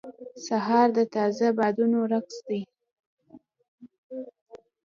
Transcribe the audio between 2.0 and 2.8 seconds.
رقص دی.